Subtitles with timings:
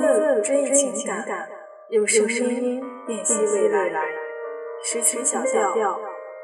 [0.00, 0.92] 字追忆情
[1.26, 1.48] 感，
[1.90, 4.02] 用声音辨析未来。
[4.82, 5.42] 时情小
[5.72, 5.98] 调，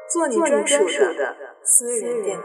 [0.09, 0.85] 做你专属
[1.17, 2.43] 的私人电台。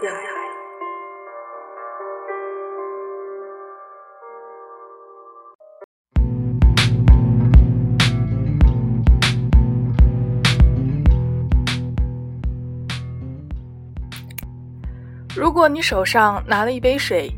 [15.35, 17.31] 如果你手上拿了一杯水，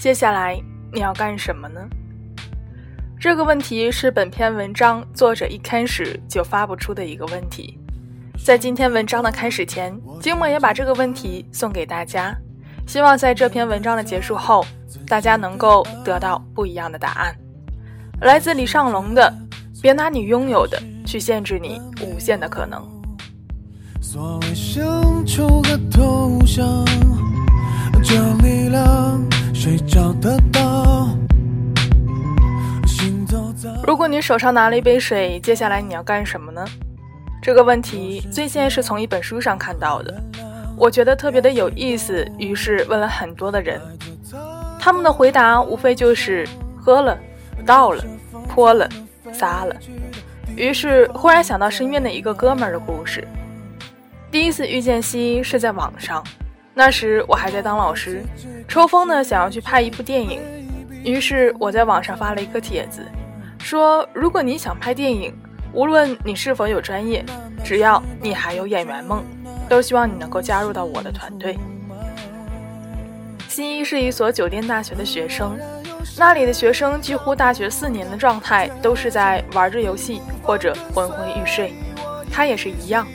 [0.00, 0.60] 接下来
[0.92, 1.88] 你要干什么呢？
[3.24, 7.78] 这个问题是本篇文章作者一开始就发不出的一个问题。
[8.44, 12.36] 在今天文章的开始前，金墨也把这个问题送给大家，
[12.86, 14.62] 希望在这篇文章的结束后，
[15.06, 17.34] 大家能够得到不一样的答案。
[18.20, 19.32] 来自李尚龙的
[19.80, 22.86] “别拿你拥有的去限制你无限的可能”。
[24.02, 26.84] 所谓乡愁和头像，
[28.02, 29.18] 这里了，
[29.54, 31.08] 谁找得到？
[33.86, 36.64] 如果你手上拿了一杯水，接下来你要干什么呢？
[37.42, 40.14] 这个问题最先是从一本书上看到的，
[40.76, 43.80] 我觉得特别的有意思，于是问了很多的人，
[44.80, 47.18] 他们的回答无非就是喝了、
[47.66, 48.02] 倒了、
[48.48, 48.88] 泼了、
[49.32, 49.76] 撒了。
[50.56, 53.26] 于是忽然想到身边的一个哥们儿的故事。
[54.30, 56.24] 第一次遇见西是在网上，
[56.72, 58.22] 那时我还在当老师，
[58.66, 60.40] 抽风呢想要去拍一部电影，
[61.04, 63.04] 于是我在网上发了一个帖子。
[63.64, 65.34] 说，如果你想拍电影，
[65.72, 67.24] 无论你是否有专业，
[67.64, 69.24] 只要你还有演员梦，
[69.70, 71.58] 都希望你能够加入到我的团队。
[73.48, 75.58] 新一是一所酒店大学的学生，
[76.18, 81.72] 那里的学生几乎大学四年的状态都是在玩着游戏或者昏昏欲睡。
[82.30, 83.06] 他也是一样，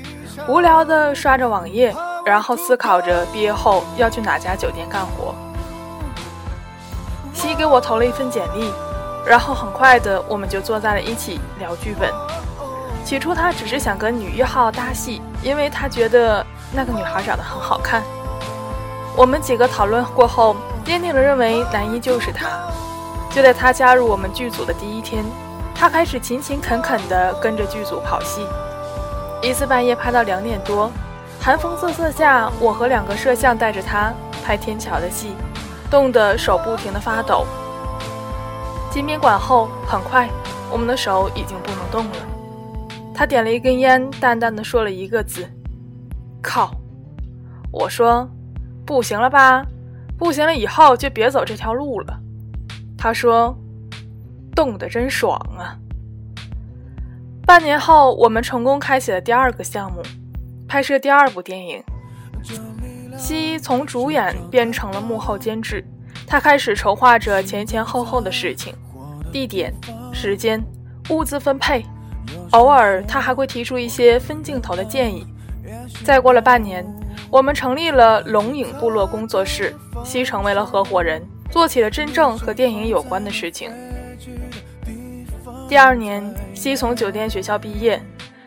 [0.47, 1.93] 无聊的刷着网页，
[2.25, 5.35] 然后思考着毕业后要去哪家酒店干活。
[7.35, 8.73] 西给我投了一份简历。
[9.25, 12.11] 然后很快的，我们就坐在了一起聊剧本。
[13.05, 18.03] 起初他只是想跟女一号搭戏，因为他觉得那个女孩长得很好看。
[19.15, 22.47] 我们几个讨论过后，坚定的认为男一就是他。
[23.31, 25.23] 就在他加入我们剧组的第一天，
[25.75, 28.45] 他开始勤勤恳恳地跟着剧组跑戏。
[29.41, 30.91] 一次半夜拍到两点多，
[31.39, 34.11] 寒风瑟瑟下，我和两个摄像带着他
[34.43, 35.35] 拍天桥的戏，
[35.89, 37.45] 冻得手不停地发抖。
[38.89, 40.27] 进宾馆后，很快，
[40.71, 42.15] 我们的手已经不能动了。
[43.13, 45.47] 他点了一根烟，淡淡的说了一个字
[46.41, 46.71] ：“靠。”
[47.71, 48.27] 我说
[48.85, 49.63] ：“不行了吧？
[50.17, 52.19] 不行了，以后就别走这条路了。”
[52.97, 53.55] 他说
[54.55, 55.77] ：“冻得真爽啊！”
[57.45, 60.01] 半年后，我们成功开启了第二个项目，
[60.67, 61.83] 拍摄第二部电影。
[63.15, 65.85] 西从主演变成了幕后监制。
[66.29, 68.71] 他开始筹划着前前后后的事情，
[69.31, 69.73] 地点、
[70.13, 70.63] 时间、
[71.09, 71.83] 物资分配，
[72.51, 75.25] 偶尔他还会提出一些分镜头的建议。
[76.03, 76.85] 再过了半年，
[77.31, 79.75] 我们成立了龙影部落工作室，
[80.05, 81.19] 西成为了合伙人，
[81.49, 83.71] 做起了真正和电影有关的事情。
[85.67, 86.23] 第二年，
[86.53, 87.99] 西从酒店学校毕业，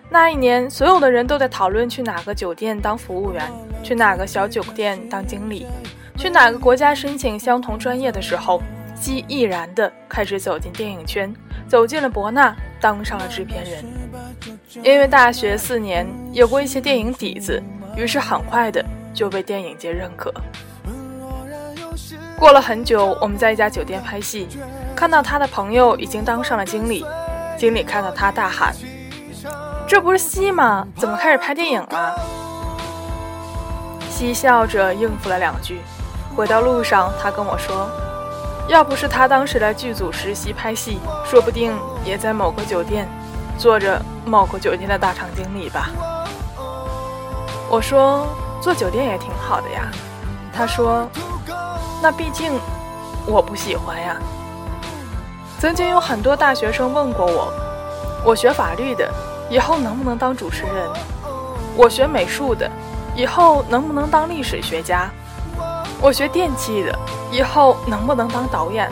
[0.09, 3.45] 那一年，所有的人都在讨论去哪个酒店当服务员，
[3.83, 5.67] 去哪个小酒店当经理。
[6.23, 8.63] 去哪个国家申请相同专业的时候，
[8.95, 11.35] 西毅然的开始走进电影圈，
[11.67, 13.85] 走进了博纳，当上了制片人。
[14.85, 17.61] 因为大学四年有过一些电影底子，
[17.97, 20.33] 于是很快的就被电影界认可。
[22.39, 24.47] 过了很久，我们在一家酒店拍戏，
[24.95, 27.05] 看到他的朋友已经当上了经理，
[27.59, 28.73] 经理看到他大喊
[29.89, 30.87] ：“这不是西吗？
[30.97, 32.17] 怎么开始拍电影了？”
[34.09, 35.81] 西笑着应付了两句。
[36.35, 37.89] 回到路上，他跟我说
[38.67, 43.07] ：“要不是他当时来剧组实习拍戏，说不定也在某个酒店
[43.59, 45.91] 做着某个酒店的大堂经理吧。”
[47.69, 48.27] 我说
[48.63, 49.91] ：“做酒店也挺好的呀。”
[50.57, 51.07] 他说
[52.03, 52.53] ：“那毕竟
[53.27, 54.17] 我不喜欢呀。”
[55.61, 57.53] 曾经有很多大学生问过我
[58.25, 59.09] ：“我学法律的，
[59.51, 60.89] 以后能不能当主持人？
[61.77, 62.71] 我学美术的，
[63.15, 65.11] 以后能不能当历史学家？”
[66.03, 66.99] 我学电器的，
[67.31, 68.91] 以后能不能当导演？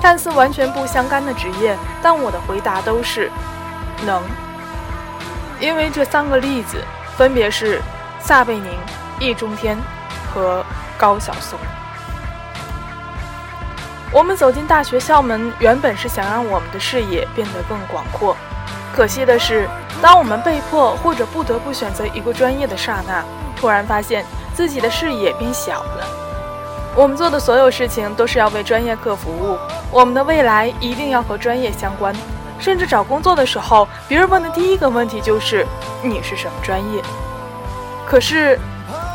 [0.00, 3.28] 看似完全不相干的职业，但我的回答都是
[4.06, 4.22] 能。
[5.58, 6.80] 因为这三个例子
[7.16, 7.82] 分别是
[8.20, 8.70] 撒贝宁、
[9.18, 9.76] 易中天
[10.32, 10.64] 和
[10.96, 11.58] 高晓松。
[14.12, 18.36] 我们走进大学校门，原本是想让我们的视野变得更广阔。
[18.94, 19.68] 可惜的是，
[20.00, 23.24] 当我们被迫或者不得不选择一个专业的刹那，
[23.56, 24.24] 突然发现。
[24.58, 26.04] 自己的视野变小了，
[26.96, 29.56] 我们做的所有事情都是要为专业课服务，
[29.88, 32.12] 我们的未来一定要和专业相关。
[32.58, 35.64] 甚至找工作的时候，别人问的第一个问题就是
[36.02, 37.00] 你是什么专业。
[38.04, 38.58] 可是，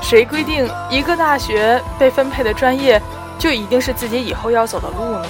[0.02, 3.02] 谁规定一个大学被分配的专业
[3.38, 5.26] 就一定是自己以后要走的路呢？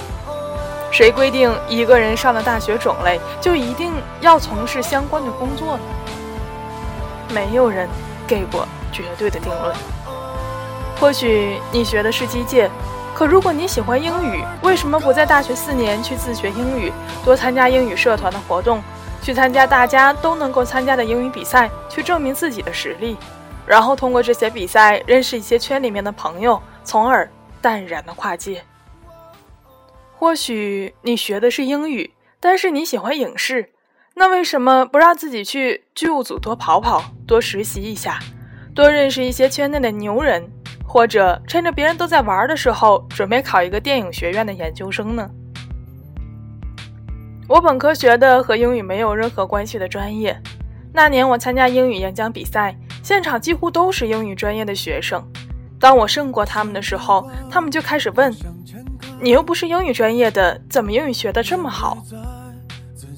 [0.92, 5.82] 谁规定一个人上的大学种类就一定要从事相关的工作呢？
[7.30, 7.88] 没有人
[8.28, 9.74] 给过绝对的定论。
[11.04, 12.66] 或许你学的是机械，
[13.14, 16.90] 可如果你喜欢英语，为什么不在大学四年去自学英语，
[17.22, 18.82] 多参加英语社团的活动，
[19.20, 23.18] 去参加大家都能够参加的英语比赛，去证明自己的实力，
[23.66, 27.30] 然后通过这些比赛认识一些圈里面的朋友，从而
[27.60, 28.64] 淡然的跨界。
[30.16, 33.72] 或许你学的是英语，但是你喜欢影视，
[34.14, 38.18] 那为什么不让自己去剧务组多跑跑，多实习一下，
[38.74, 40.50] 多认识一些圈内的牛人？
[40.94, 45.28] 或者趁着别人都在玩的时候，准备考一个电影学院的研究生呢？
[47.48, 50.40] 我本科学的和英语没有任何关系的专业，
[50.92, 55.20] 那年我参加英语演讲比赛，现场几乎都是英语专业的学生。
[55.80, 58.32] 当我胜过他们的时候，他们就开始问
[59.20, 61.98] ：“你又不是英语专业的，怎么英语学的这么好？”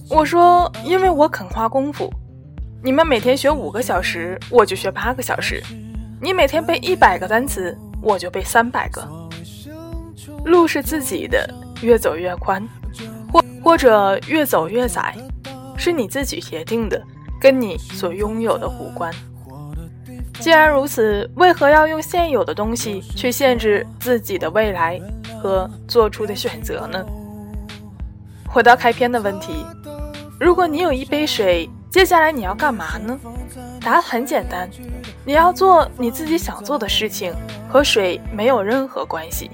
[0.09, 2.11] 我说：“因为我肯花功夫。
[2.83, 5.63] 你们每天学五个小时，我就学八个小时。”
[6.19, 9.07] 你每天背一百个单词，我就背三百个。
[10.45, 11.49] 路是自己的，
[11.83, 12.67] 越走越宽，
[13.31, 15.15] 或或者越走越窄，
[15.77, 17.03] 是你自己决定的，
[17.39, 19.13] 跟你所拥有的无关。
[20.41, 25.01] 既然如此，为何要用现有的东西去限制自己的未来
[25.43, 27.05] 和做出的选择呢？
[28.49, 29.53] 回到开篇的问题，
[30.41, 33.19] 如果你有一杯水，接下来你要干嘛呢？
[33.81, 34.69] 答案很简单。
[35.25, 37.33] 你要做你自己想做的事情，
[37.69, 39.51] 和水没有任何关系。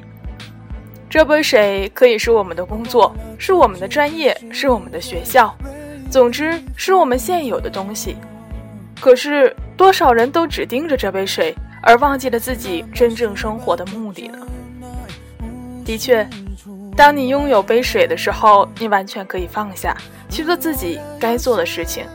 [1.08, 5.54] 这杯水可以是我们的工作，是我们的专业，是我们的学校，
[6.10, 8.16] 总之是我们现有的东西。
[9.00, 14.38] 可是多少人都只盯着这杯水，而忘记了自己真正生活的目的呢？
[15.84, 16.28] 的确，
[16.96, 19.96] 当你拥有杯水的时候，你完全可以放下，
[20.30, 22.06] 去做自己该做的事情，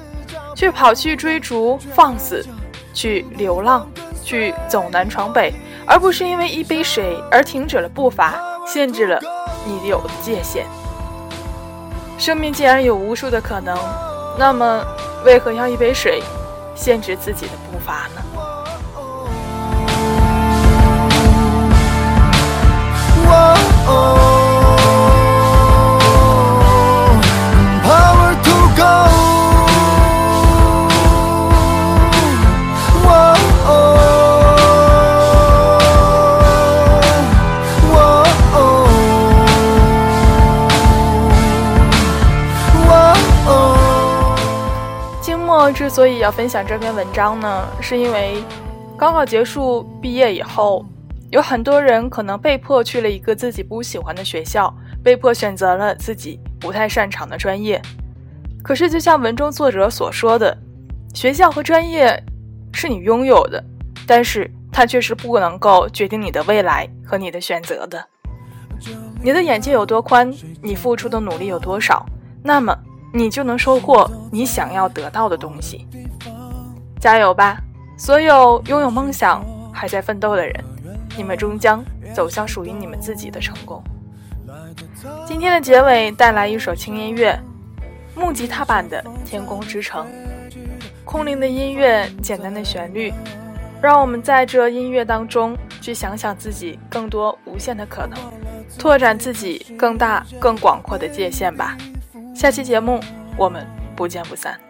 [0.58, 2.44] 去跑去追逐，放肆。
[2.92, 3.88] 去流浪，
[4.24, 5.54] 去走南闯北，
[5.86, 8.34] 而不是因为一杯水而停止了步伐，
[8.66, 9.22] 限制了
[9.68, 10.66] 你有的界限。
[12.18, 13.78] 生命既然有无数的可能，
[14.36, 14.84] 那么
[15.24, 16.24] 为何要一杯水
[16.74, 18.24] 限制自己的步伐呢？
[45.98, 48.44] 所以要分享这篇文章呢，是因为
[48.96, 50.86] 高考结束毕业以后，
[51.32, 54.72] 有很多人可能被迫去了一个自己不喜欢的学校，
[55.04, 57.82] 被迫选择了自己不太擅长的专业。
[58.64, 60.56] 可是，就像文中作者所说的，
[61.16, 62.24] 学校和专业
[62.72, 63.64] 是你拥有的，
[64.06, 68.06] 但是它却是不能够决定你的未来和你的选择的。
[69.24, 72.06] 你的眼界有多宽，你付出的努力有多少，
[72.44, 72.78] 那么。
[73.14, 75.88] 你就能收获你想要得到的东西。
[77.00, 77.58] 加油吧，
[77.98, 80.64] 所有拥有梦想还在奋斗的人，
[81.16, 81.84] 你们终将
[82.14, 83.84] 走向属于你们自己的成功。
[85.26, 87.40] 今天的结尾带来一首轻音乐，
[88.16, 90.06] 木吉他版的《天空之城》，
[91.06, 93.14] 空灵的音乐，简单的旋律，
[93.82, 98.18] 让我们在这音乐当中去想想自己更多无限的可能，
[98.80, 101.78] 拓展自己更大更广阔的界限吧。
[102.38, 103.00] 下期节目，
[103.36, 103.66] 我们
[103.96, 104.67] 不见不散。